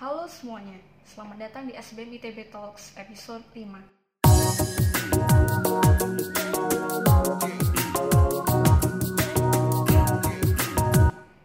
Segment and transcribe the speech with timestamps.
[0.00, 3.68] Halo semuanya, selamat datang di SBM ITB Talks episode 5.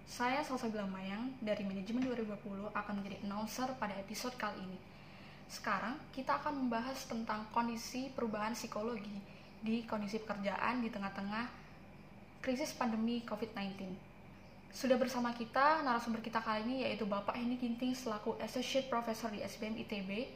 [0.07, 4.79] Saya Salsa Mayang dari Manajemen 2020 akan menjadi announcer pada episode kali ini.
[5.51, 9.19] Sekarang kita akan membahas tentang kondisi perubahan psikologi
[9.59, 11.51] di kondisi pekerjaan di tengah-tengah
[12.39, 14.04] krisis pandemi COVID-19.
[14.75, 19.39] Sudah bersama kita narasumber kita kali ini yaitu Bapak Hendy Ginting selaku Associate Professor di
[19.39, 20.27] SBM ITB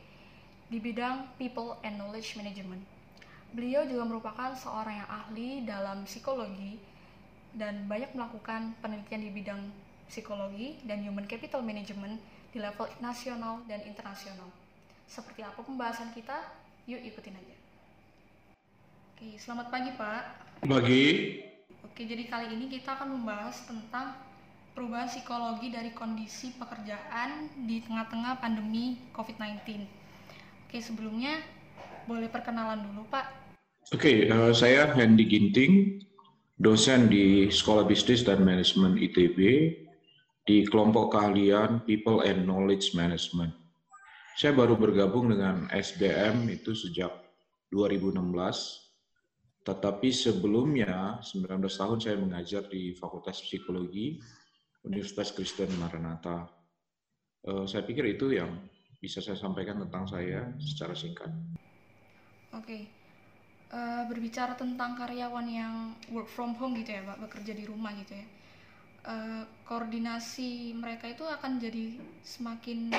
[0.72, 2.80] di bidang People and Knowledge Management.
[3.52, 6.80] Beliau juga merupakan seorang yang ahli dalam psikologi
[7.52, 9.60] dan banyak melakukan penelitian di bidang
[10.08, 12.16] psikologi dan human capital management
[12.56, 14.48] di level nasional dan internasional.
[15.04, 16.48] Seperti apa pembahasan kita?
[16.88, 17.56] Yuk ikutin aja.
[19.20, 20.24] Oke, selamat pagi Pak.
[20.64, 21.08] Pagi.
[21.84, 24.29] Oke, jadi kali ini kita akan membahas tentang
[24.80, 29.84] perubahan psikologi dari kondisi pekerjaan di tengah-tengah pandemi COVID-19.
[30.64, 31.44] Oke, sebelumnya
[32.08, 33.28] boleh perkenalan dulu Pak.
[33.92, 36.00] Oke, uh, saya Hendy Ginting,
[36.56, 39.38] dosen di Sekolah Bisnis dan Manajemen ITB
[40.48, 43.52] di kelompok keahlian People and Knowledge Management.
[44.40, 47.12] Saya baru bergabung dengan SBM itu sejak
[47.76, 48.16] 2016,
[49.68, 54.39] tetapi sebelumnya 19 tahun saya mengajar di Fakultas Psikologi
[54.86, 56.48] Universitas Kristen Maranatha.
[57.44, 58.52] Uh, saya pikir itu yang
[59.00, 61.32] bisa saya sampaikan tentang saya secara singkat.
[62.52, 62.88] Oke,
[63.72, 65.76] uh, berbicara tentang karyawan yang
[66.12, 68.28] work from home gitu ya, Pak, bekerja di rumah gitu ya.
[69.00, 72.92] Uh, koordinasi mereka itu akan jadi semakin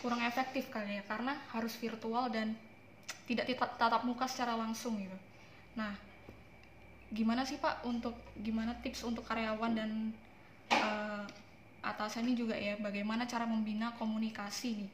[0.00, 2.56] kurang efektif kali ya karena harus virtual dan
[3.28, 5.18] tidak tatap muka secara langsung gitu.
[5.76, 5.92] Nah,
[7.12, 10.14] gimana sih Pak untuk gimana tips untuk karyawan dan
[11.80, 14.90] atasan ini juga ya bagaimana cara membina komunikasi nih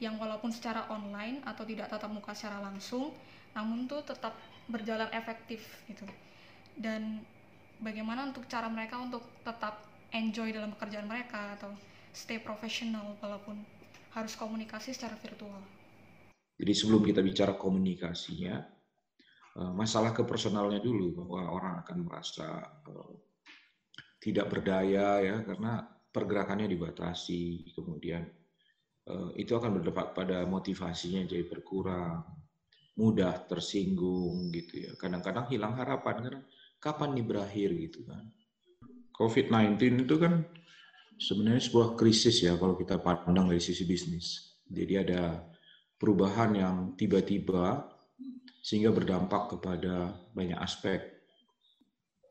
[0.00, 3.12] yang walaupun secara online atau tidak tatap muka secara langsung
[3.52, 4.32] namun tuh tetap
[4.70, 6.06] berjalan efektif gitu.
[6.78, 7.20] Dan
[7.82, 9.82] bagaimana untuk cara mereka untuk tetap
[10.14, 11.74] enjoy dalam pekerjaan mereka atau
[12.14, 13.58] stay professional walaupun
[14.14, 15.60] harus komunikasi secara virtual.
[16.60, 18.54] Jadi sebelum kita bicara komunikasinya,
[19.58, 22.48] eh, masalah kepersonalnya dulu bahwa orang akan merasa
[22.86, 23.14] eh,
[24.20, 28.26] tidak berdaya ya karena pergerakannya dibatasi, kemudian
[29.06, 32.26] eh, itu akan berdampak pada motivasinya jadi berkurang,
[32.98, 34.90] mudah tersinggung gitu ya.
[34.98, 36.42] Kadang-kadang hilang harapan karena
[36.82, 38.28] kapan nih berakhir gitu kan.
[39.16, 40.44] COVID-19 itu kan
[41.20, 44.56] sebenarnya sebuah krisis ya kalau kita pandang dari sisi bisnis.
[44.64, 45.44] Jadi ada
[46.00, 47.84] perubahan yang tiba-tiba
[48.64, 51.00] sehingga berdampak kepada banyak aspek.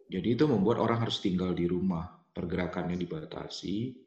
[0.09, 2.09] Jadi itu membuat orang harus tinggal di rumah,
[2.40, 4.00] pergerakannya dibatasi,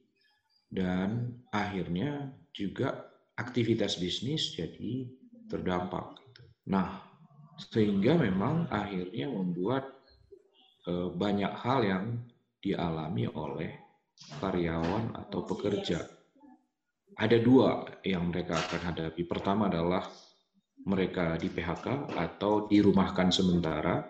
[0.72, 5.04] dan akhirnya juga aktivitas bisnis jadi
[5.52, 6.16] terdampak.
[6.72, 7.04] Nah,
[7.60, 9.84] sehingga memang akhirnya membuat
[10.88, 12.04] eh, banyak hal yang
[12.64, 13.70] dialami oleh
[14.40, 16.00] karyawan atau pekerja.
[17.12, 19.28] Ada dua yang mereka akan hadapi.
[19.28, 20.08] Pertama adalah
[20.88, 24.00] mereka di PHK atau dirumahkan sementara,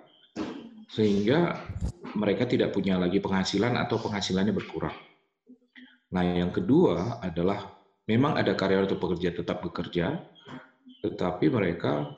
[0.92, 1.56] sehingga
[2.12, 4.92] mereka tidak punya lagi penghasilan atau penghasilannya berkurang.
[6.12, 7.72] Nah, yang kedua adalah
[8.04, 10.20] memang ada karyawan atau pekerja tetap bekerja,
[11.00, 12.12] tetapi mereka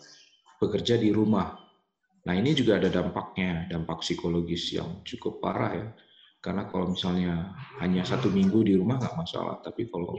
[0.59, 1.55] bekerja di rumah.
[2.27, 5.87] Nah, ini juga ada dampaknya, dampak psikologis yang cukup parah ya
[6.45, 10.13] karena kalau misalnya hanya satu minggu di rumah nggak masalah, tapi kalau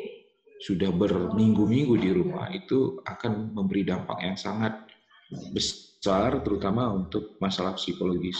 [0.57, 4.73] sudah berminggu-minggu di rumah itu akan memberi dampak yang sangat
[5.53, 5.94] besar,
[6.45, 8.37] terutama untuk masalah psikologis.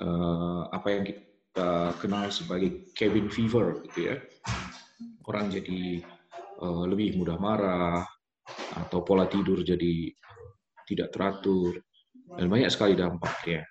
[0.00, 4.16] Uh, apa yang kita kenal sebagai cabin fever, gitu ya.
[5.28, 6.04] Orang jadi
[6.60, 8.04] uh, lebih mudah marah,
[8.76, 10.12] atau pola tidur jadi
[10.86, 11.80] tidak teratur,
[12.36, 13.64] dan banyak sekali dampaknya.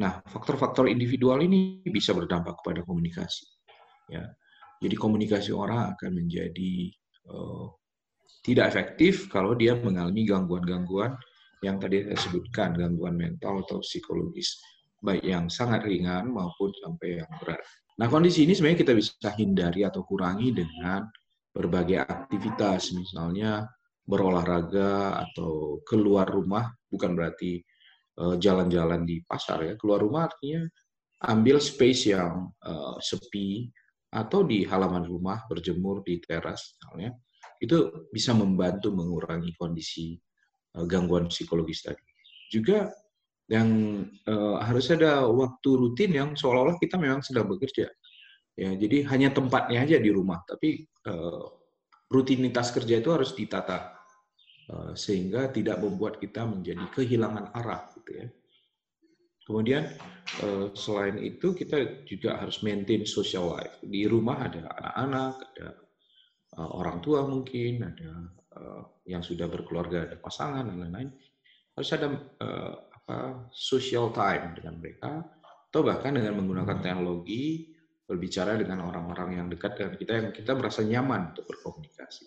[0.00, 3.44] Nah, faktor-faktor individual ini bisa berdampak kepada komunikasi.
[4.08, 4.24] Ya,
[4.80, 6.90] jadi komunikasi orang akan menjadi
[7.28, 7.68] uh,
[8.40, 11.14] tidak efektif kalau dia mengalami gangguan-gangguan
[11.60, 14.60] yang tadi saya sebutkan, gangguan mental atau psikologis,
[15.00, 17.60] baik yang sangat ringan maupun sampai yang berat.
[18.00, 21.04] Nah, kondisi ini sebenarnya kita bisa hindari atau kurangi dengan
[21.52, 23.68] berbagai aktivitas, misalnya
[24.08, 27.60] berolahraga atau keluar rumah, bukan berarti
[28.20, 30.68] Eh, jalan-jalan di pasar ya keluar rumah artinya
[31.30, 33.68] ambil space yang uh, sepi
[34.12, 37.16] atau di halaman rumah berjemur di teras misalnya
[37.60, 40.16] itu bisa membantu mengurangi kondisi
[40.86, 42.02] gangguan psikologis tadi
[42.50, 42.90] juga
[43.50, 47.90] yang uh, harus ada waktu rutin yang seolah-olah kita memang sedang bekerja
[48.54, 51.60] ya jadi hanya tempatnya aja di rumah tapi uh,
[52.10, 53.94] rutinitas kerja itu harus ditata
[54.74, 58.26] uh, sehingga tidak membuat kita menjadi kehilangan arah gitu ya.
[59.46, 59.82] Kemudian
[60.46, 63.78] uh, selain itu kita juga harus maintain social life.
[63.82, 65.68] Di rumah ada anak-anak, ada
[66.58, 68.10] uh, orang tua mungkin, ada
[69.06, 71.10] yang sudah berkeluarga, ada pasangan dan lain-lain.
[71.74, 72.08] Harus ada
[72.44, 75.24] uh, apa social time dengan mereka
[75.70, 77.74] atau bahkan dengan menggunakan teknologi
[78.10, 82.26] berbicara dengan orang-orang yang dekat dengan kita yang kita merasa nyaman untuk berkomunikasi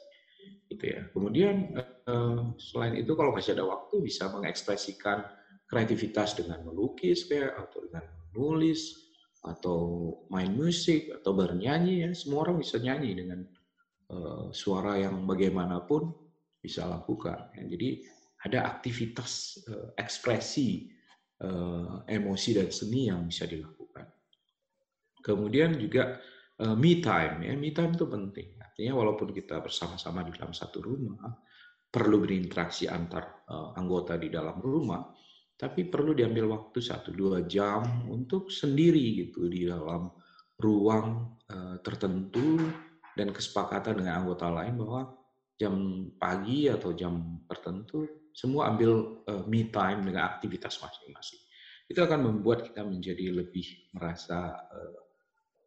[0.72, 1.76] gitu ya kemudian
[2.08, 5.28] eh, selain itu kalau masih ada waktu bisa mengekspresikan
[5.68, 9.12] kreativitas dengan melukis kayak atau dengan menulis
[9.44, 9.80] atau
[10.32, 13.44] main musik atau bernyanyi ya semua orang bisa nyanyi dengan
[14.08, 16.16] uh, suara yang bagaimanapun
[16.64, 17.68] bisa lakukan ya.
[17.68, 18.00] jadi
[18.48, 20.88] ada aktivitas uh, ekspresi
[21.44, 23.84] uh, emosi dan seni yang bisa dilakukan
[25.24, 26.20] Kemudian juga
[26.60, 28.60] uh, me time ya, me time itu penting.
[28.60, 31.32] Artinya walaupun kita bersama-sama di dalam satu rumah,
[31.88, 33.46] perlu berinteraksi antar
[33.78, 35.14] anggota di dalam rumah,
[35.54, 40.10] tapi perlu diambil waktu satu dua jam untuk sendiri gitu di dalam
[40.58, 41.38] ruang
[41.86, 42.58] tertentu
[43.14, 45.06] dan kesepakatan dengan anggota lain bahwa
[45.60, 51.42] jam pagi atau jam tertentu semua ambil uh, me time dengan aktivitas masing-masing.
[51.86, 55.04] Itu akan membuat kita menjadi lebih merasa uh,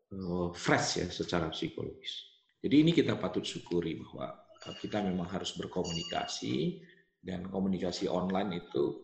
[0.06, 2.22] Eh, fresh ya secara psikologis.
[2.62, 4.38] Jadi ini kita patut syukuri bahwa
[4.78, 6.78] kita memang harus berkomunikasi
[7.22, 9.02] dan komunikasi online itu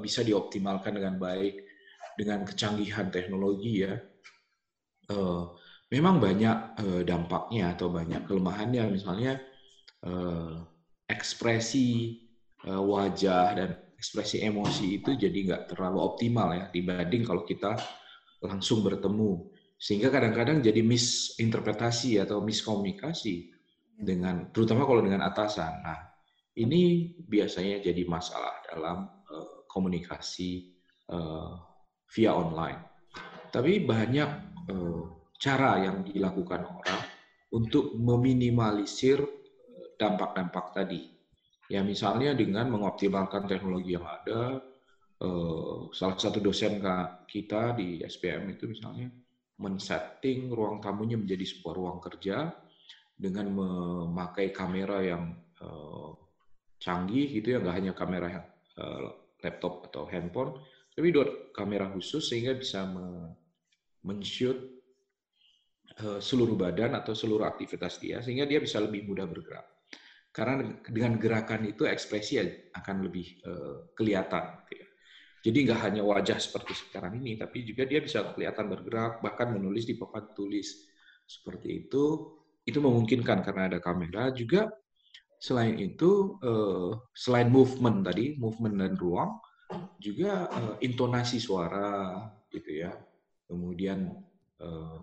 [0.00, 1.60] bisa dioptimalkan dengan baik
[2.16, 3.92] dengan kecanggihan teknologi ya.
[5.92, 9.36] Memang banyak dampaknya atau banyak kelemahannya misalnya
[11.08, 12.18] ekspresi
[12.64, 17.74] wajah dan ekspresi emosi itu jadi nggak terlalu optimal ya dibanding kalau kita
[18.38, 23.54] langsung bertemu sehingga kadang-kadang jadi misinterpretasi atau miskomunikasi
[23.94, 25.86] dengan terutama kalau dengan atasan.
[25.86, 25.98] Nah,
[26.58, 30.74] ini biasanya jadi masalah dalam uh, komunikasi
[31.14, 31.54] uh,
[32.10, 32.82] via online.
[33.54, 34.30] Tapi banyak
[34.66, 35.02] uh,
[35.38, 37.02] cara yang dilakukan orang
[37.54, 39.22] untuk meminimalisir
[39.98, 41.10] dampak-dampak tadi.
[41.68, 44.62] Ya misalnya dengan mengoptimalkan teknologi yang ada.
[45.18, 46.78] Uh, salah satu dosen
[47.26, 49.10] kita di SPM itu misalnya
[49.58, 52.54] men-setting ruang tamunya menjadi sebuah ruang kerja
[53.18, 56.14] dengan memakai kamera yang uh,
[56.78, 58.46] canggih gitu ya nggak hanya kamera
[58.78, 59.10] uh,
[59.42, 60.54] laptop atau handphone
[60.94, 62.86] tapi dua kamera khusus sehingga bisa
[64.06, 64.58] men-shoot
[65.98, 69.66] uh, seluruh badan atau seluruh aktivitas dia sehingga dia bisa lebih mudah bergerak
[70.38, 72.38] karena dengan gerakan itu ekspresi
[72.70, 74.88] akan lebih uh, kelihatan gitu ya.
[75.42, 79.86] Jadi nggak hanya wajah seperti sekarang ini, tapi juga dia bisa kelihatan bergerak, bahkan menulis
[79.86, 80.86] di papan tulis.
[81.26, 82.04] Seperti itu,
[82.66, 84.34] itu memungkinkan karena ada kamera.
[84.34, 84.66] Juga
[85.38, 89.38] selain itu, eh, selain movement tadi, movement dan ruang,
[90.02, 92.18] juga eh, intonasi suara,
[92.50, 92.90] gitu ya.
[93.46, 94.10] Kemudian
[94.58, 94.98] eh,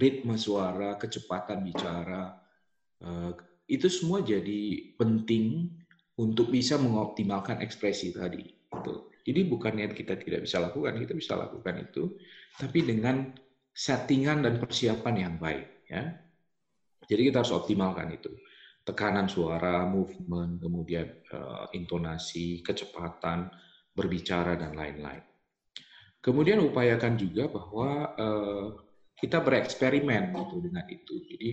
[0.00, 2.40] ritme suara, kecepatan bicara,
[3.64, 5.72] itu semua jadi penting
[6.20, 8.44] untuk bisa mengoptimalkan ekspresi tadi.
[8.44, 8.94] Gitu.
[9.24, 12.12] Jadi bukannya kita tidak bisa lakukan, kita bisa lakukan itu,
[12.60, 13.32] tapi dengan
[13.72, 15.88] settingan dan persiapan yang baik.
[15.88, 16.20] Ya.
[17.08, 18.30] Jadi kita harus optimalkan itu.
[18.84, 23.48] Tekanan suara, movement, kemudian uh, intonasi, kecepatan,
[23.96, 25.24] berbicara, dan lain-lain.
[26.20, 28.66] Kemudian upayakan juga bahwa uh,
[29.16, 31.14] kita bereksperimen gitu dengan itu.
[31.32, 31.50] Jadi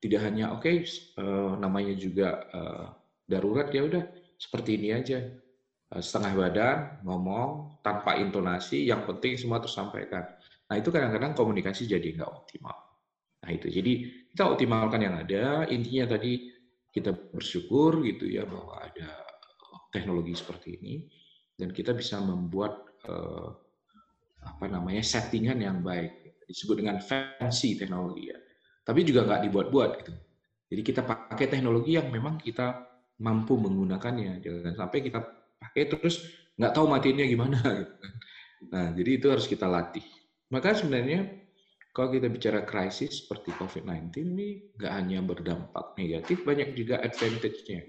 [0.00, 0.82] tidak hanya oke okay,
[1.20, 2.86] uh, namanya juga uh,
[3.28, 4.04] darurat ya udah
[4.40, 5.20] seperti ini aja
[5.90, 10.22] Eh, setengah badan, ngomong, tanpa intonasi, yang penting semua tersampaikan.
[10.70, 12.78] Nah itu kadang-kadang komunikasi jadi nggak optimal.
[13.42, 16.46] Nah itu, jadi kita optimalkan yang ada, intinya tadi
[16.94, 19.18] kita bersyukur gitu ya bahwa ada
[19.90, 20.94] teknologi seperti ini,
[21.58, 23.50] dan kita bisa membuat eh,
[24.46, 28.38] apa namanya settingan yang baik, disebut dengan fancy teknologi ya.
[28.90, 30.12] Tapi juga nggak dibuat-buat gitu.
[30.66, 32.90] Jadi kita pakai teknologi yang memang kita
[33.22, 35.22] mampu menggunakannya, jangan sampai kita
[35.62, 36.26] pakai terus
[36.58, 38.14] nggak tahu matinya gimana gitu kan.
[38.74, 40.02] Nah, jadi itu harus kita latih.
[40.50, 41.22] Maka sebenarnya
[41.94, 47.86] kalau kita bicara krisis seperti COVID-19 ini nggak hanya berdampak negatif, banyak juga advantage-nya.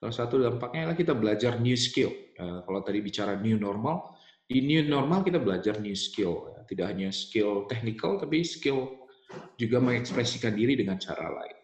[0.00, 2.08] Salah satu dampaknya adalah kita belajar new skill.
[2.40, 4.16] Ya, kalau tadi bicara new normal,
[4.48, 6.56] di new normal kita belajar new skill.
[6.64, 9.01] Tidak hanya skill technical, tapi skill
[9.56, 11.58] juga mengekspresikan diri dengan cara lain.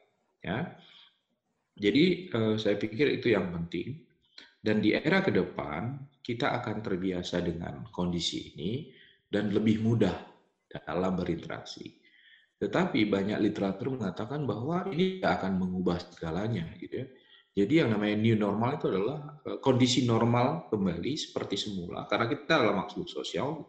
[0.45, 0.59] Ya.
[1.79, 4.05] Jadi eh, saya pikir itu yang penting.
[4.59, 8.91] Dan di era ke depan, kita akan terbiasa dengan kondisi ini
[9.31, 10.13] dan lebih mudah
[10.67, 11.87] dalam berinteraksi.
[12.59, 17.09] Tetapi banyak literatur mengatakan bahwa ini tidak akan mengubah segalanya, gitu ya.
[17.59, 22.53] Jadi yang namanya new normal itu adalah eh, kondisi normal kembali seperti semula, karena kita
[22.59, 23.63] adalah makhluk sosial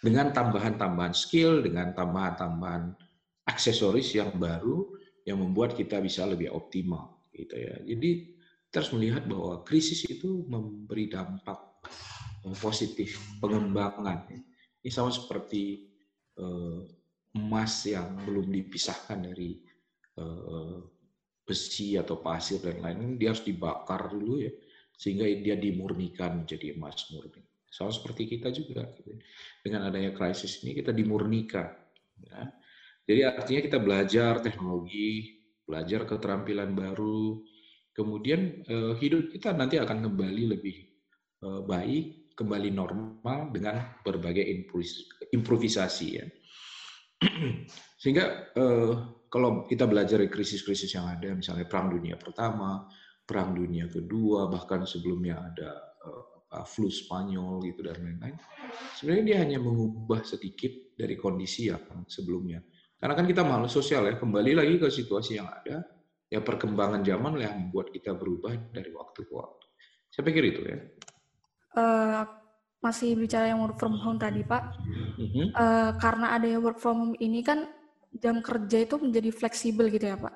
[0.00, 2.96] dengan tambahan-tambahan skill, dengan tambahan-tambahan
[3.46, 4.86] aksesoris yang baru
[5.22, 7.74] yang membuat kita bisa lebih optimal, gitu ya.
[7.82, 8.10] Jadi
[8.72, 11.82] harus melihat bahwa krisis itu memberi dampak
[12.48, 14.30] eh, positif pengembangan.
[14.82, 15.92] Ini sama seperti
[16.38, 16.80] eh,
[17.32, 19.56] emas yang belum dipisahkan dari
[20.20, 20.84] uh,
[21.42, 24.52] besi atau pasir dan lain-lain, dia harus dibakar dulu ya,
[24.92, 27.40] sehingga dia dimurnikan menjadi emas murni.
[27.72, 28.84] Sama seperti kita juga.
[29.00, 29.16] Gitu.
[29.64, 31.72] Dengan adanya krisis ini kita dimurnikan.
[32.20, 32.52] Ya.
[33.02, 37.42] Jadi artinya kita belajar teknologi, belajar keterampilan baru,
[37.92, 40.76] kemudian uh, hidup kita nanti akan kembali lebih
[41.42, 44.42] uh, baik, kembali normal dengan berbagai
[45.32, 46.26] improvisasi ya.
[48.02, 48.92] Sehingga eh,
[49.30, 52.88] kalau kita belajar dari krisis-krisis yang ada, misalnya Perang Dunia Pertama,
[53.22, 55.70] Perang Dunia Kedua, bahkan sebelumnya ada
[56.02, 58.36] eh, flu Spanyol gitu dan lain-lain,
[58.98, 62.60] sebenarnya dia hanya mengubah sedikit dari kondisi yang sebelumnya.
[63.02, 65.82] Karena kan kita makhluk sosial ya, kembali lagi ke situasi yang ada,
[66.30, 69.66] ya perkembangan zaman yang membuat kita berubah dari waktu ke waktu.
[70.06, 70.78] Saya pikir itu ya.
[71.74, 72.22] Uh,
[72.78, 74.62] masih bicara yang work from home tadi Pak,
[75.18, 75.46] mm-hmm.
[75.50, 77.66] uh, karena ada yang work from home ini kan
[78.22, 80.34] jam kerja itu menjadi fleksibel gitu ya Pak.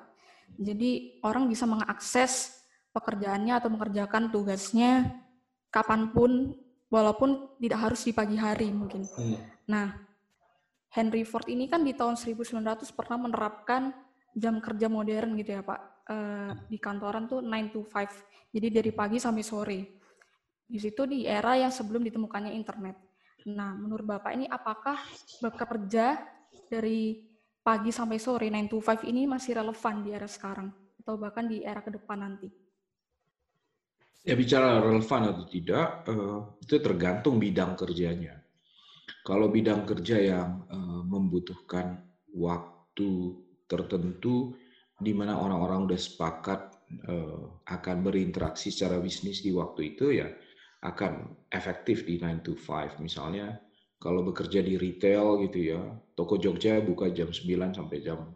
[0.59, 2.51] Jadi orang bisa mengakses
[2.91, 5.23] pekerjaannya atau mengerjakan tugasnya
[5.71, 6.51] kapan pun,
[6.91, 9.07] walaupun tidak harus di pagi hari mungkin.
[9.07, 9.37] Mm.
[9.71, 10.06] Nah,
[10.93, 12.63] Henry Ford ini kan di tahun 1900
[12.95, 13.91] pernah menerapkan
[14.37, 15.81] jam kerja modern gitu ya Pak.
[16.07, 18.55] Uh, di kantoran tuh 9 to 5.
[18.55, 19.79] Jadi dari pagi sampai sore.
[20.63, 22.95] Di situ di era yang sebelum ditemukannya internet.
[23.51, 24.99] Nah, menurut Bapak ini apakah
[25.43, 26.19] bekerja
[26.67, 27.27] dari
[27.59, 30.71] pagi sampai sore 9 to 5 ini masih relevan di era sekarang
[31.03, 32.47] atau bahkan di era ke depan nanti?
[34.27, 38.35] Ya bicara relevan atau tidak eh, itu tergantung bidang kerjanya.
[39.23, 42.03] Kalau bidang kerja yang eh, membutuhkan
[42.35, 44.55] waktu tertentu
[44.97, 46.59] di mana orang-orang sudah sepakat
[47.07, 50.27] eh, akan berinteraksi secara bisnis di waktu itu ya
[50.85, 53.01] akan efektif di 9 to 5.
[53.01, 53.57] Misalnya
[53.97, 55.81] kalau bekerja di retail gitu ya,
[56.13, 58.29] toko Jogja buka jam 9 sampai jam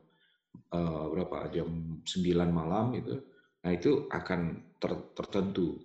[0.73, 1.53] uh, berapa?
[1.53, 3.21] Jam 9 malam gitu.
[3.61, 5.77] Nah, itu akan ter, tertentu.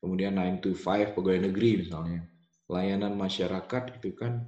[0.00, 2.24] Kemudian 9 to 5 pegawai negeri misalnya.
[2.68, 4.44] Layanan masyarakat itu kan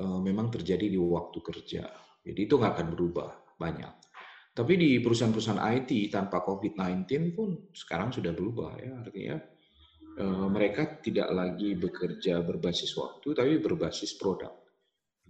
[0.00, 1.84] uh, memang terjadi di waktu kerja.
[2.24, 3.28] Jadi itu nggak akan berubah
[3.60, 3.92] banyak.
[4.52, 8.92] Tapi di perusahaan-perusahaan IT tanpa COVID-19 pun sekarang sudah berubah ya.
[9.00, 9.36] Artinya
[10.12, 14.52] Eh, mereka tidak lagi bekerja berbasis waktu, tapi berbasis produk.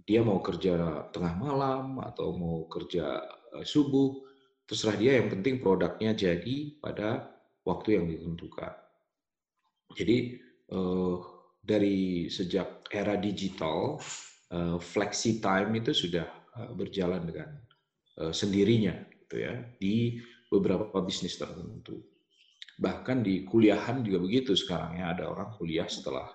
[0.03, 3.23] Dia mau kerja tengah malam atau mau kerja
[3.55, 4.19] eh, subuh,
[4.67, 5.11] terserah dia.
[5.23, 7.31] Yang penting produknya jadi pada
[7.63, 8.75] waktu yang ditentukan.
[9.93, 10.41] Jadi
[11.63, 13.95] dari sejak era digital,
[14.83, 16.27] flexi time itu sudah
[16.75, 17.49] berjalan dengan
[18.35, 18.93] sendirinya,
[19.23, 20.19] gitu ya, di
[20.51, 22.03] beberapa bisnis tertentu.
[22.77, 26.29] Bahkan di kuliahan juga begitu sekarang ya, ada orang kuliah setelah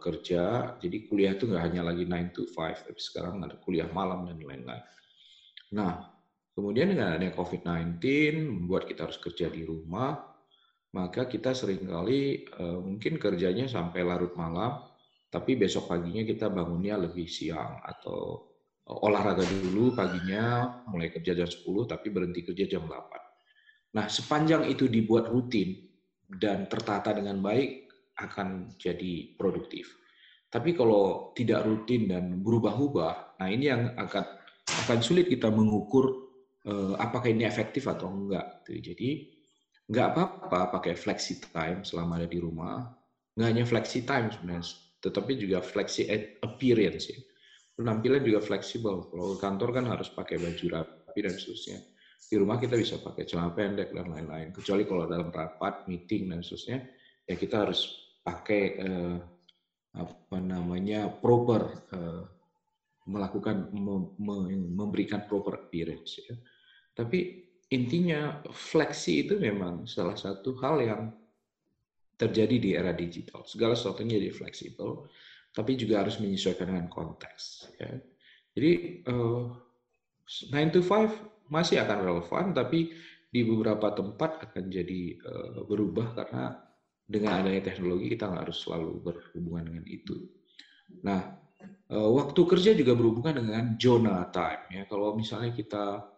[0.00, 4.24] kerja, jadi kuliah itu nggak hanya lagi 9 to 5, tapi sekarang ada kuliah malam
[4.28, 4.84] dan lain-lain.
[5.72, 6.08] Nah,
[6.52, 8.00] kemudian dengan adanya COVID-19,
[8.48, 10.31] membuat kita harus kerja di rumah,
[10.92, 14.84] maka kita sering kali uh, mungkin kerjanya sampai larut malam,
[15.32, 21.64] tapi besok paginya kita bangunnya lebih siang atau olahraga dulu paginya mulai kerja jam 10
[21.88, 23.96] tapi berhenti kerja jam 8.
[23.96, 25.76] Nah, sepanjang itu dibuat rutin
[26.28, 29.96] dan tertata dengan baik, akan jadi produktif.
[30.52, 34.24] Tapi kalau tidak rutin dan berubah-ubah, nah ini yang akan
[34.84, 36.28] akan sulit kita mengukur
[36.68, 38.64] eh, apakah ini efektif atau enggak.
[38.68, 39.32] Jadi
[39.92, 42.88] nggak apa-apa pakai flexi time selama ada di rumah.
[43.36, 44.64] Nggak hanya flexi time sebenarnya,
[45.04, 46.08] tetapi juga flexi
[46.40, 47.12] appearance.
[47.12, 47.20] Ya.
[47.76, 49.08] Penampilan juga fleksibel.
[49.12, 51.92] Kalau kantor kan harus pakai baju rapi dan seterusnya
[52.32, 54.56] di rumah kita bisa pakai celana pendek dan lain-lain.
[54.56, 56.80] Kecuali kalau dalam rapat, meeting dan seterusnya,
[57.28, 59.16] ya kita harus pakai eh,
[59.92, 62.24] apa namanya proper eh,
[63.04, 63.68] melakukan
[64.72, 66.24] memberikan proper appearance.
[66.24, 66.40] Ya.
[66.96, 71.02] Tapi intinya fleksi itu memang salah satu hal yang
[72.20, 73.42] terjadi di era digital.
[73.48, 75.08] Segala sesuatunya jadi fleksibel,
[75.56, 77.72] tapi juga harus menyesuaikan dengan konteks.
[77.80, 77.98] Ya.
[78.52, 79.48] Jadi uh,
[80.28, 82.92] 9 to 5 masih akan relevan, tapi
[83.32, 86.60] di beberapa tempat akan jadi uh, berubah karena
[87.08, 90.16] dengan adanya teknologi kita nggak harus selalu berhubungan dengan itu.
[91.00, 91.40] Nah,
[91.88, 94.82] uh, waktu kerja juga berhubungan dengan zona time ya.
[94.84, 96.11] Kalau misalnya kita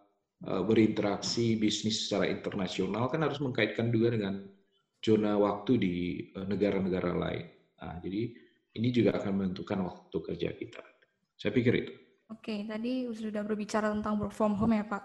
[0.45, 4.45] berinteraksi bisnis secara internasional kan harus mengkaitkan juga dengan
[5.01, 5.95] zona waktu di
[6.33, 7.45] negara-negara uh, lain.
[7.81, 8.21] Nah, jadi
[8.75, 10.81] ini juga akan menentukan waktu kerja kita.
[11.37, 11.93] Saya pikir itu.
[12.33, 15.03] Oke, tadi sudah berbicara tentang work from home ya Pak.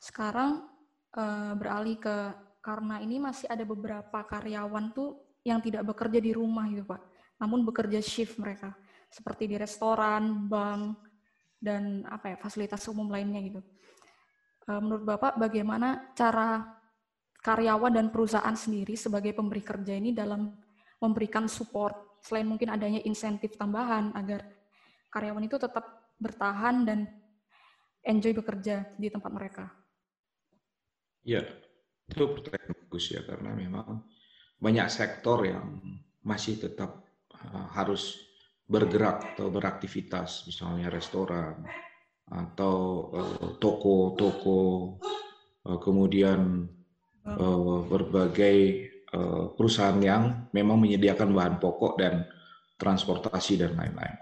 [0.00, 0.64] Sekarang
[1.12, 2.16] uh, beralih ke
[2.64, 7.02] karena ini masih ada beberapa karyawan tuh yang tidak bekerja di rumah gitu Pak,
[7.42, 8.72] namun bekerja shift mereka
[9.12, 10.96] seperti di restoran, bank,
[11.60, 13.60] dan apa ya fasilitas umum lainnya gitu.
[14.72, 16.64] Uh, menurut Bapak bagaimana cara
[17.44, 20.48] karyawan dan perusahaan sendiri sebagai pemberi kerja ini dalam
[20.96, 24.48] memberikan support selain mungkin adanya insentif tambahan agar
[25.12, 27.04] karyawan itu tetap bertahan dan
[28.00, 29.64] enjoy bekerja di tempat mereka?
[31.26, 31.44] Ya,
[32.08, 34.08] itu pertanyaan bagus ya karena memang
[34.56, 35.82] banyak sektor yang
[36.24, 38.24] masih tetap uh, harus
[38.64, 41.60] bergerak atau beraktivitas, misalnya restoran
[42.30, 42.76] atau
[43.10, 44.60] uh, toko-toko,
[45.66, 46.68] uh, kemudian
[47.86, 48.90] berbagai
[49.54, 52.26] perusahaan yang memang menyediakan bahan pokok dan
[52.74, 54.18] transportasi dan lain-lain.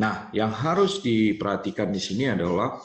[0.00, 2.80] Nah, yang harus diperhatikan di sini adalah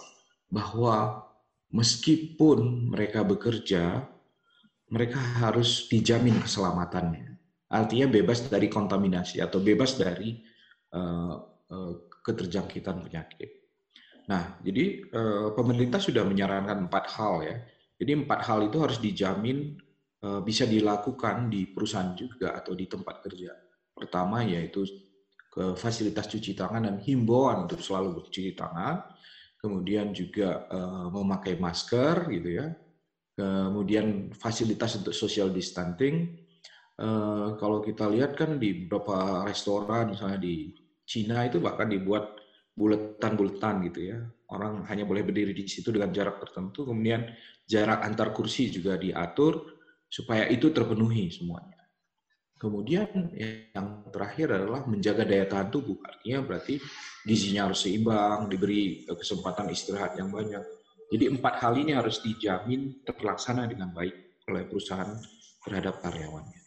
[0.51, 1.23] bahwa
[1.71, 4.03] meskipun mereka bekerja,
[4.91, 7.39] mereka harus dijamin keselamatannya.
[7.71, 10.39] Artinya bebas dari kontaminasi atau bebas dari
[10.95, 11.35] uh,
[11.71, 13.56] uh, keterjangkitan penyakit.
[14.27, 17.55] Nah, jadi uh, pemerintah sudah menyarankan empat hal ya.
[17.95, 19.79] Jadi empat hal itu harus dijamin
[20.21, 23.55] uh, bisa dilakukan di perusahaan juga atau di tempat kerja.
[23.95, 24.83] Pertama yaitu
[25.47, 29.01] ke fasilitas cuci tangan dan himbauan untuk selalu bercuci tangan,
[29.57, 32.67] kemudian juga uh, memakai masker gitu ya,
[33.33, 36.45] kemudian fasilitas untuk social distancing.
[37.61, 40.73] Kalau kita lihat kan di beberapa restoran misalnya di
[41.05, 42.37] Cina itu bahkan dibuat
[42.77, 44.17] buletan-buletan gitu ya.
[44.53, 47.25] Orang hanya boleh berdiri di situ dengan jarak tertentu, kemudian
[47.67, 49.75] jarak antar kursi juga diatur
[50.07, 51.75] supaya itu terpenuhi semuanya.
[52.57, 56.01] Kemudian yang terakhir adalah menjaga daya tahan tubuh.
[56.01, 56.81] Artinya berarti
[57.21, 60.63] gizinya harus seimbang, diberi kesempatan istirahat yang banyak.
[61.13, 65.11] Jadi empat hal ini harus dijamin terlaksana dengan baik oleh perusahaan
[65.61, 66.61] terhadap karyawannya.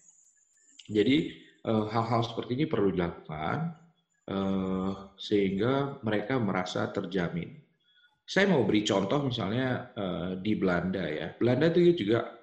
[0.87, 1.16] Jadi
[1.64, 3.80] eh, hal-hal seperti ini perlu dilakukan
[5.19, 7.59] sehingga mereka merasa terjamin.
[8.23, 11.35] Saya mau beri contoh misalnya eh, di Belanda ya.
[11.35, 12.38] Belanda itu juga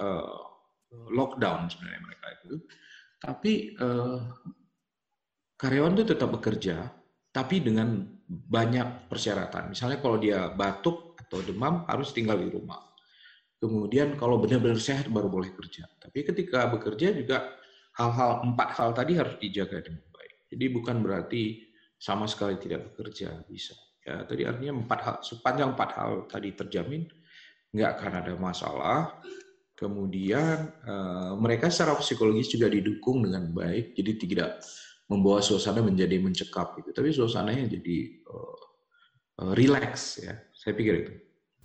[0.92, 2.56] lockdown sebenarnya mereka itu
[3.18, 4.20] tapi eh,
[5.58, 6.86] karyawan itu tetap bekerja,
[7.34, 9.74] tapi dengan banyak persyaratan.
[9.74, 12.80] Misalnya kalau dia batuk atau demam harus tinggal di rumah.
[13.58, 15.90] Kemudian kalau benar-benar sehat baru boleh kerja.
[15.98, 17.58] Tapi ketika bekerja juga
[17.98, 20.34] hal-hal empat hal tadi harus dijaga dengan baik.
[20.54, 21.44] Jadi bukan berarti
[21.98, 23.74] sama sekali tidak bekerja bisa.
[24.08, 27.04] Ya, tadi artinya empat hal, sepanjang empat hal tadi terjamin,
[27.76, 29.00] nggak akan ada masalah.
[29.78, 34.50] Kemudian uh, mereka secara psikologis juga didukung dengan baik, jadi tidak
[35.06, 38.60] membawa suasana menjadi mencekap gitu, tapi suasananya jadi uh,
[39.44, 40.34] uh, relax ya.
[40.56, 41.14] Saya pikir itu.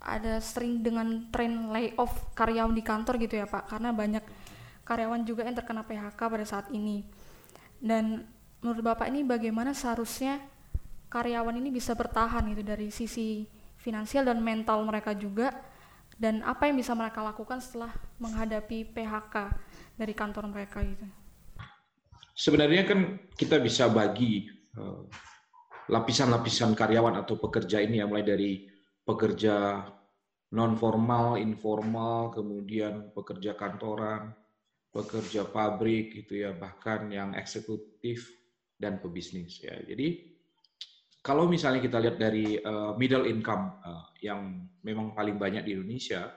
[0.03, 4.23] Ada sering dengan tren layoff karyawan di kantor gitu ya Pak, karena banyak
[4.83, 7.07] karyawan juga yang terkena PHK pada saat ini.
[7.79, 8.27] Dan
[8.63, 10.39] menurut Bapak ini bagaimana seharusnya
[11.11, 13.43] karyawan ini bisa bertahan gitu dari sisi
[13.75, 15.51] finansial dan mental mereka juga
[16.15, 17.91] dan apa yang bisa mereka lakukan setelah
[18.23, 19.35] menghadapi PHK
[19.99, 21.03] dari kantor mereka itu?
[22.33, 25.01] Sebenarnya kan kita bisa bagi eh,
[25.91, 28.65] lapisan-lapisan karyawan atau pekerja ini ya mulai dari
[29.03, 29.85] pekerja
[30.53, 34.31] non formal, informal, kemudian pekerja kantoran,
[34.93, 38.42] pekerja pabrik gitu ya, bahkan yang eksekutif
[38.77, 39.75] dan pebisnis ya.
[39.83, 40.33] Jadi
[41.23, 46.27] kalau misalnya kita lihat dari uh, middle income uh, yang memang paling banyak di Indonesia,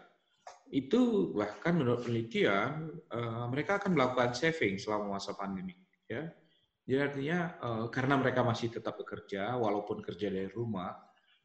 [0.70, 5.74] itu bahkan menurut penelitian uh, mereka akan melakukan saving selama masa pandemi.
[6.06, 6.30] Ya,
[6.86, 10.94] jadi artinya uh, karena mereka masih tetap bekerja walaupun kerja dari rumah,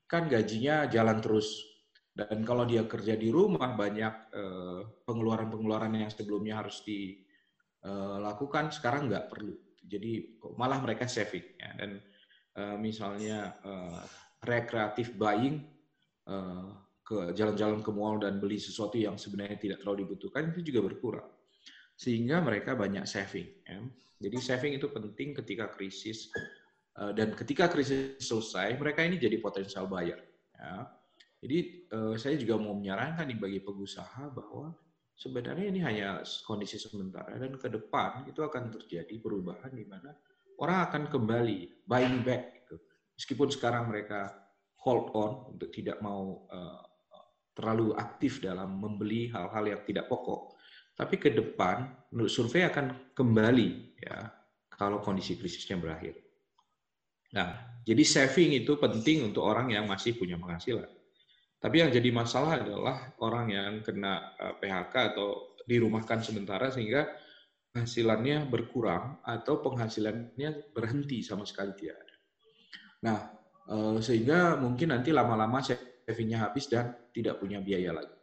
[0.06, 1.66] kan gajinya jalan terus.
[2.14, 4.36] Dan kalau dia kerja di rumah banyak
[5.08, 9.56] pengeluaran-pengeluaran yang sebelumnya harus dilakukan sekarang nggak perlu.
[9.82, 11.58] Jadi malah mereka saving.
[11.58, 11.74] Ya.
[11.78, 12.02] Dan
[12.52, 14.04] Eh, misalnya uh,
[14.44, 15.64] rekreatif buying
[16.28, 16.68] uh,
[17.00, 21.32] ke jalan-jalan ke mall dan beli sesuatu yang sebenarnya tidak terlalu dibutuhkan itu juga berkurang
[21.96, 23.80] sehingga mereka banyak saving ya.
[24.20, 26.28] jadi saving itu penting ketika krisis
[27.00, 30.20] uh, dan ketika krisis selesai mereka ini jadi potensial buyer
[30.52, 30.92] ya.
[31.40, 34.76] jadi uh, saya juga mau menyarankan bagi pengusaha bahwa
[35.22, 40.10] sebenarnya ini hanya kondisi sementara dan ke depan itu akan terjadi perubahan di mana
[40.58, 42.82] orang akan kembali buying back gitu.
[43.14, 44.34] meskipun sekarang mereka
[44.82, 46.82] hold on untuk tidak mau uh,
[47.54, 50.58] terlalu aktif dalam membeli hal-hal yang tidak pokok.
[50.98, 53.70] Tapi ke depan, menurut survei akan kembali
[54.02, 54.26] ya
[54.74, 56.18] kalau kondisi krisisnya berakhir.
[57.32, 60.90] Nah, jadi saving itu penting untuk orang yang masih punya penghasilan.
[61.62, 67.06] Tapi yang jadi masalah adalah orang yang kena eh, PHK atau dirumahkan sementara sehingga
[67.72, 72.16] penghasilannya berkurang atau penghasilannya berhenti sama sekali tidak ada.
[73.06, 73.20] Nah,
[73.70, 78.18] eh, sehingga mungkin nanti lama-lama savingnya habis dan tidak punya biaya lagi.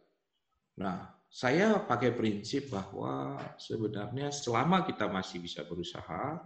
[0.83, 6.43] Nah, saya pakai prinsip bahwa sebenarnya selama kita masih bisa berusaha,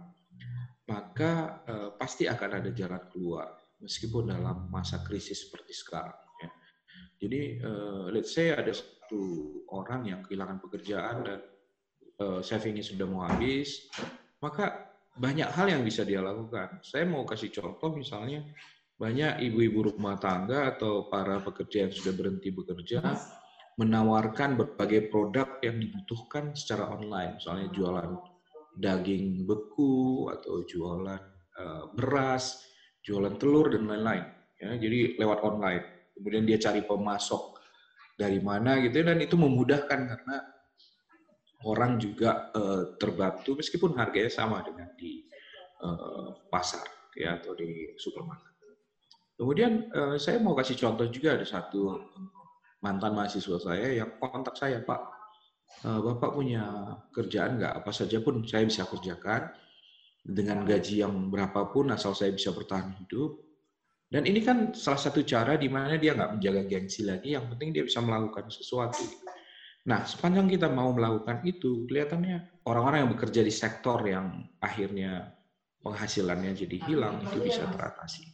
[0.86, 1.32] maka
[1.66, 3.50] eh, pasti akan ada jalan keluar
[3.82, 6.23] meskipun dalam masa krisis seperti sekarang.
[7.24, 9.22] Jadi, eh, let's say ada satu
[9.72, 11.40] orang yang kehilangan pekerjaan dan
[12.20, 13.88] eh, savingnya sudah mau habis,
[14.44, 16.84] maka banyak hal yang bisa dia lakukan.
[16.84, 18.44] Saya mau kasih contoh misalnya
[18.94, 23.02] banyak ibu-ibu rumah tangga atau para pekerja yang sudah berhenti bekerja
[23.74, 28.10] menawarkan berbagai produk yang dibutuhkan secara online, misalnya jualan
[28.78, 31.22] daging beku atau jualan
[31.58, 32.62] uh, beras,
[33.02, 34.24] jualan telur dan lain-lain.
[34.62, 35.84] Ya, jadi lewat online.
[36.14, 37.58] Kemudian dia cari pemasok
[38.14, 40.36] dari mana gitu ya, dan itu memudahkan karena
[41.66, 45.26] orang juga uh, terbantu meskipun harganya sama dengan di
[45.82, 46.84] uh, pasar
[47.18, 48.54] ya atau di supermarket.
[49.34, 51.98] Kemudian uh, saya mau kasih contoh juga ada satu
[52.78, 55.00] mantan mahasiswa saya yang kontak saya, Pak,
[55.88, 57.82] uh, Bapak punya kerjaan nggak?
[57.82, 59.50] Apa saja pun saya bisa kerjakan
[60.24, 63.40] dengan gaji yang berapapun asal saya bisa bertahan hidup.
[64.08, 67.74] Dan ini kan salah satu cara di mana dia nggak menjaga gengsi lagi, yang penting
[67.74, 69.02] dia bisa melakukan sesuatu.
[69.84, 75.34] Nah, sepanjang kita mau melakukan itu, kelihatannya orang-orang yang bekerja di sektor yang akhirnya
[75.84, 78.24] penghasilannya jadi hilang, itu bisa teratasi.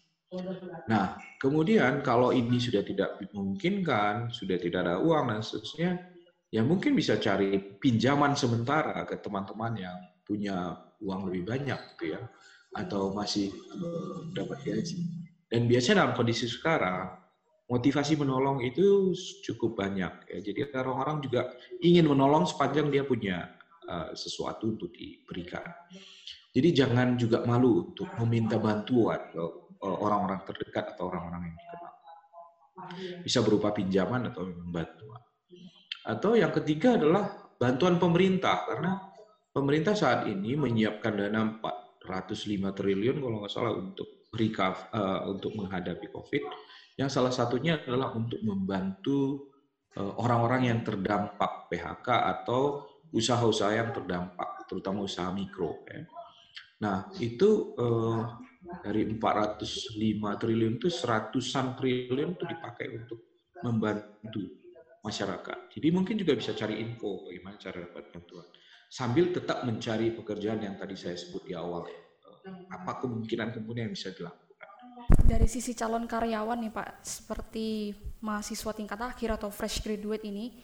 [0.87, 5.90] Nah, kemudian kalau ini sudah tidak memungkinkan, sudah tidak ada uang dan seterusnya,
[6.54, 12.22] ya mungkin bisa cari pinjaman sementara ke teman-teman yang punya uang lebih banyak, gitu ya,
[12.78, 13.50] atau masih
[14.30, 15.19] dapat gaji.
[15.50, 17.10] Dan biasanya dalam kondisi sekarang,
[17.66, 19.10] motivasi menolong itu
[19.46, 20.30] cukup banyak.
[20.30, 20.38] Ya.
[20.42, 21.50] Jadi orang-orang juga
[21.82, 23.50] ingin menolong sepanjang dia punya
[23.90, 25.66] uh, sesuatu untuk diberikan.
[26.50, 29.22] Jadi jangan juga malu untuk meminta bantuan
[29.80, 31.94] orang-orang terdekat atau orang-orang yang dikenal.
[33.22, 35.22] Bisa berupa pinjaman atau bantuan.
[36.02, 38.98] Atau yang ketiga adalah bantuan pemerintah karena
[39.54, 46.06] pemerintah saat ini menyiapkan dana 405 triliun kalau nggak salah untuk recover, uh, untuk menghadapi
[46.10, 46.42] COVID.
[46.98, 49.50] Yang salah satunya adalah untuk membantu
[49.98, 55.82] uh, orang-orang yang terdampak PHK atau usaha-usaha yang terdampak, terutama usaha mikro.
[55.90, 56.06] Ya.
[56.80, 58.38] Nah, itu uh,
[58.80, 59.96] dari 405
[60.40, 63.18] triliun itu seratusan triliun itu dipakai untuk
[63.64, 64.60] membantu
[65.00, 65.72] masyarakat.
[65.72, 68.46] Jadi mungkin juga bisa cari info bagaimana cara dapat bantuan.
[68.90, 71.86] Sambil tetap mencari pekerjaan yang tadi saya sebut di awal.
[72.70, 74.68] Apa kemungkinan-kemungkinan yang bisa dilakukan.
[75.26, 80.59] Dari sisi calon karyawan nih Pak, seperti mahasiswa tingkat akhir atau fresh graduate ini,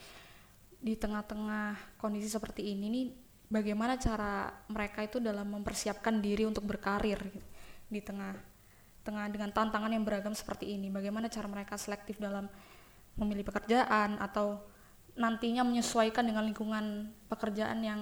[0.76, 3.06] di tengah-tengah kondisi seperti ini nih,
[3.48, 7.18] bagaimana cara mereka itu dalam mempersiapkan diri untuk berkarir?
[7.20, 7.46] Gitu?
[7.86, 8.34] di tengah
[9.06, 12.50] tengah dengan tantangan yang beragam seperti ini bagaimana cara mereka selektif dalam
[13.14, 14.58] memilih pekerjaan atau
[15.14, 18.00] nantinya menyesuaikan dengan lingkungan pekerjaan yang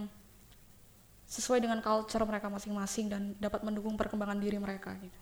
[1.24, 5.18] sesuai dengan culture mereka masing-masing dan dapat mendukung perkembangan diri mereka gitu.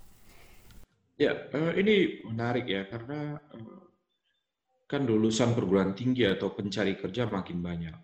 [1.20, 3.82] Ya, uh, ini menarik ya karena uh,
[4.90, 7.96] kan lulusan perguruan tinggi atau pencari kerja makin banyak.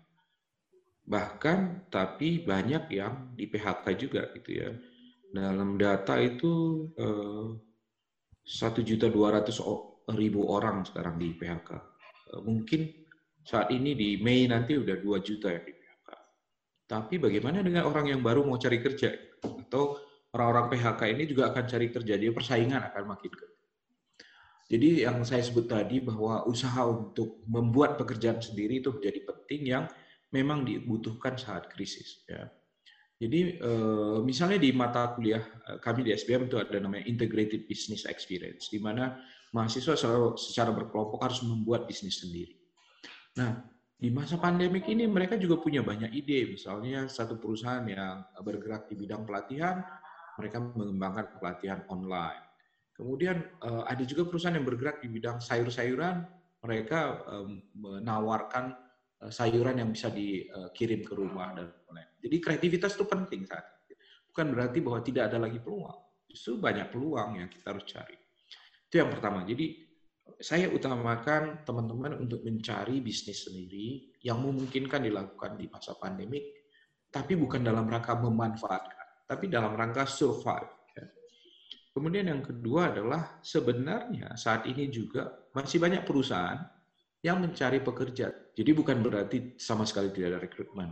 [1.09, 4.69] Bahkan tapi banyak yang di PHK juga gitu ya
[5.29, 7.47] dalam data itu eh,
[8.41, 9.61] satu juta dua ratus
[10.17, 11.69] ribu orang sekarang di PHK.
[12.33, 12.89] Eh, mungkin
[13.45, 15.73] saat ini di Mei nanti udah dua juta yang di.
[16.89, 19.13] Tapi bagaimana dengan orang yang baru mau cari kerja?
[19.45, 20.01] Atau
[20.33, 23.57] orang-orang PHK ini juga akan cari kerja, dia persaingan akan makin ketat.
[24.69, 29.85] Jadi yang saya sebut tadi bahwa usaha untuk membuat pekerjaan sendiri itu menjadi penting yang
[30.33, 32.25] memang dibutuhkan saat krisis.
[32.25, 32.49] Ya
[33.19, 38.07] jadi eh, misalnya di mata kuliah eh, kami di SBM itu ada namanya Integrated Business
[38.07, 39.19] Experience, di mana
[39.51, 39.99] mahasiswa
[40.39, 42.55] secara berkelompok harus membuat bisnis sendiri.
[43.35, 43.59] Nah,
[43.99, 46.55] di masa pandemik ini mereka juga punya banyak ide.
[46.55, 49.83] Misalnya satu perusahaan yang bergerak di bidang pelatihan,
[50.39, 52.47] mereka mengembangkan pelatihan online.
[52.95, 56.23] Kemudian eh, ada juga perusahaan yang bergerak di bidang sayur-sayuran,
[56.63, 57.23] mereka
[57.71, 58.75] menawarkan
[59.27, 62.07] sayuran yang bisa dikirim ke rumah dan lain.
[62.23, 63.95] Jadi kreativitas itu penting saat ini.
[64.31, 65.99] Bukan berarti bahwa tidak ada lagi peluang.
[66.27, 68.15] Justru banyak peluang yang kita harus cari.
[68.87, 69.43] Itu yang pertama.
[69.43, 69.88] Jadi
[70.37, 76.45] saya utamakan teman-teman untuk mencari bisnis sendiri yang memungkinkan dilakukan di masa pandemik,
[77.09, 80.69] tapi bukan dalam rangka memanfaatkan, tapi dalam rangka survive.
[80.93, 81.05] Ya.
[81.89, 86.61] Kemudian yang kedua adalah sebenarnya saat ini juga masih banyak perusahaan
[87.25, 88.29] yang mencari pekerja.
[88.55, 90.89] Jadi bukan berarti sama sekali tidak ada rekrutmen.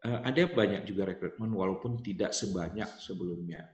[0.00, 3.68] Eh, ada banyak juga rekrutmen walaupun tidak sebanyak sebelumnya.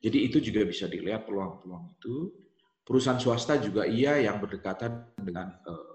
[0.00, 2.32] Jadi itu juga bisa dilihat peluang-peluang itu
[2.90, 5.94] perusahaan swasta juga iya yang berdekatan dengan eh,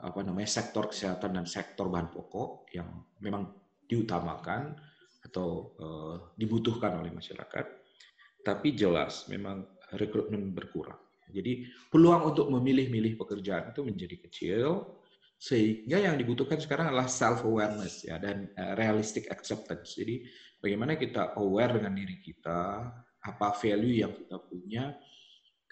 [0.00, 2.88] apa namanya sektor kesehatan dan sektor bahan pokok yang
[3.20, 3.52] memang
[3.84, 4.72] diutamakan
[5.28, 7.84] atau eh, dibutuhkan oleh masyarakat.
[8.40, 9.60] Tapi jelas memang
[9.92, 10.96] rekrutmen berkurang.
[11.28, 14.68] Jadi peluang untuk memilih-milih pekerjaan itu menjadi kecil
[15.42, 19.98] sehingga yang dibutuhkan sekarang adalah self awareness ya dan uh, realistic acceptance.
[19.98, 20.22] Jadi
[20.62, 22.88] bagaimana kita aware dengan diri kita,
[23.22, 24.94] apa value yang kita punya,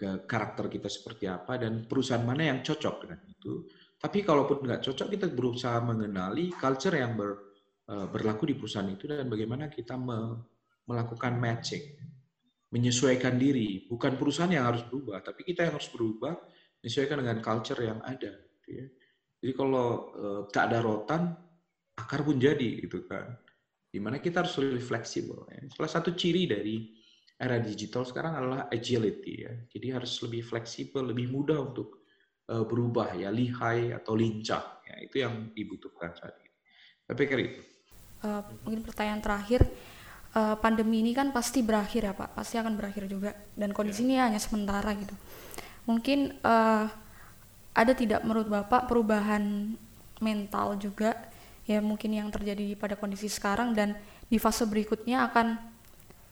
[0.00, 3.68] karakter kita seperti apa dan perusahaan mana yang cocok dengan itu.
[4.00, 7.30] Tapi kalaupun nggak cocok, kita berusaha mengenali culture yang ber,
[7.92, 10.40] uh, berlaku di perusahaan itu dan bagaimana kita me,
[10.88, 12.00] melakukan matching,
[12.72, 13.84] menyesuaikan diri.
[13.84, 16.32] Bukan perusahaan yang harus berubah, tapi kita yang harus berubah
[16.80, 18.32] menyesuaikan dengan culture yang ada.
[18.40, 18.86] Gitu ya.
[19.44, 21.36] Jadi kalau uh, tak ada rotan,
[22.00, 23.36] akar pun jadi gitu kan.
[23.92, 25.44] Di mana kita harus lebih fleksibel.
[25.52, 25.68] Ya.
[25.76, 26.99] Salah satu ciri dari
[27.40, 29.52] era digital sekarang adalah agility ya.
[29.72, 32.04] Jadi harus lebih fleksibel, lebih mudah untuk
[32.52, 34.84] uh, berubah ya, lihai atau lincah.
[34.84, 36.52] Ya, itu yang dibutuhkan saat ini.
[37.08, 37.60] Tapi kira itu.
[38.20, 39.64] Uh, mungkin pertanyaan terakhir,
[40.36, 43.32] uh, pandemi ini kan pasti berakhir ya Pak, pasti akan berakhir juga.
[43.56, 45.16] Dan kondisi ini hanya sementara gitu.
[45.88, 46.84] Mungkin uh,
[47.72, 49.72] ada tidak menurut Bapak perubahan
[50.20, 51.16] mental juga
[51.64, 53.96] ya mungkin yang terjadi pada kondisi sekarang dan
[54.28, 55.56] di fase berikutnya akan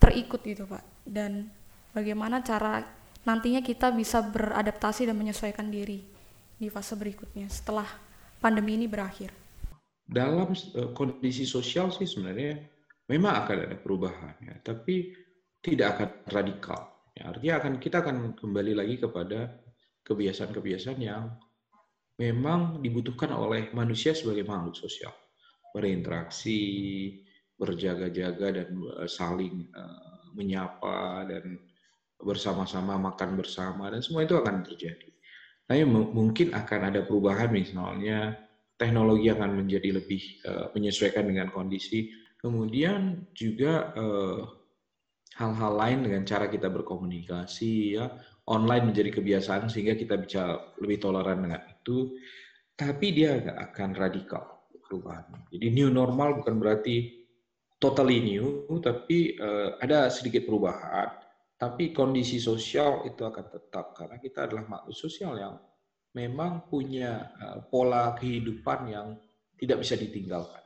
[0.02, 1.48] terikut gitu Pak dan
[1.96, 2.84] bagaimana cara
[3.24, 6.04] nantinya kita bisa beradaptasi dan menyesuaikan diri
[6.58, 7.88] di fase berikutnya setelah
[8.38, 9.32] pandemi ini berakhir.
[10.08, 12.60] Dalam uh, kondisi sosial sih sebenarnya
[13.08, 15.12] memang akan ada perubahan ya, tapi
[15.64, 16.80] tidak akan radikal.
[17.18, 19.58] Ya, artinya akan kita akan kembali lagi kepada
[20.06, 21.34] kebiasaan-kebiasaan yang
[22.16, 25.12] memang dibutuhkan oleh manusia sebagai makhluk sosial.
[25.74, 26.56] Berinteraksi,
[27.58, 28.68] berjaga-jaga dan
[29.02, 30.07] eh, saling uh,
[30.38, 31.58] menyapa dan
[32.18, 35.10] bersama-sama makan bersama dan semua itu akan terjadi.
[35.68, 38.38] Tapi mungkin akan ada perubahan misalnya
[38.78, 42.14] teknologi akan menjadi lebih uh, menyesuaikan dengan kondisi.
[42.38, 44.40] Kemudian juga eh,
[45.42, 48.14] hal-hal lain dengan cara kita berkomunikasi ya
[48.46, 52.14] online menjadi kebiasaan sehingga kita bisa lebih toleran dengan itu.
[52.78, 55.50] Tapi dia akan radikal perubahan.
[55.50, 57.17] Jadi new normal bukan berarti
[57.78, 61.14] totally new, tapi uh, ada sedikit perubahan.
[61.58, 65.58] Tapi kondisi sosial itu akan tetap karena kita adalah makhluk sosial yang
[66.14, 69.18] memang punya uh, pola kehidupan yang
[69.58, 70.62] tidak bisa ditinggalkan.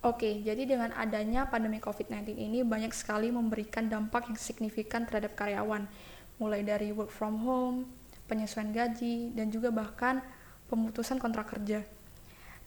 [0.00, 5.84] Oke, jadi dengan adanya pandemi COVID-19 ini banyak sekali memberikan dampak yang signifikan terhadap karyawan,
[6.40, 7.84] mulai dari work from home,
[8.24, 10.24] penyesuaian gaji, dan juga bahkan
[10.72, 11.84] pemutusan kontrak kerja.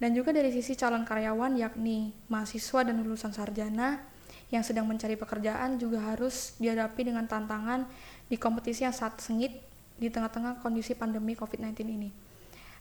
[0.04, 4.04] Dan juga dari sisi calon karyawan yakni mahasiswa dan lulusan sarjana
[4.52, 7.88] yang sedang mencari pekerjaan juga harus dihadapi dengan tantangan
[8.28, 9.63] di kompetisi yang sangat sengit
[9.96, 12.12] di tengah-tengah kondisi pandemi COVID-19 ini.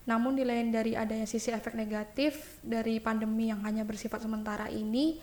[0.02, 5.22] Namun di lain dari adanya sisi efek negatif dari pandemi yang hanya bersifat sementara ini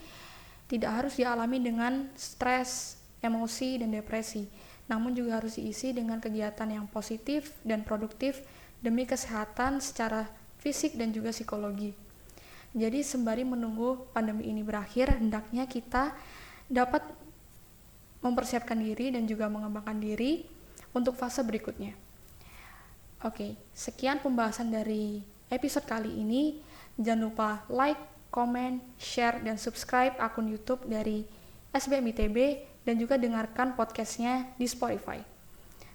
[0.72, 4.48] tidak harus dialami dengan stres, emosi, dan depresi.
[4.88, 8.40] Namun juga harus diisi dengan kegiatan yang positif dan produktif
[8.80, 11.96] demi kesehatan secara fisik dan juga psikologi.
[12.76, 16.14] Jadi sembari menunggu pandemi ini berakhir, hendaknya kita
[16.70, 17.02] dapat
[18.22, 20.46] mempersiapkan diri dan juga mengembangkan diri
[20.94, 21.98] untuk fase berikutnya.
[23.26, 25.20] Oke, sekian pembahasan dari
[25.52, 26.62] episode kali ini.
[27.00, 31.26] Jangan lupa like, comment, share, dan subscribe akun YouTube dari
[31.74, 32.38] SBM ITB
[32.86, 35.20] dan juga dengarkan podcastnya di Spotify.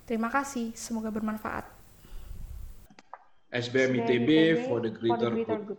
[0.04, 1.73] Terima kasih, semoga bermanfaat.
[3.54, 5.78] SBM ITB for the greater good.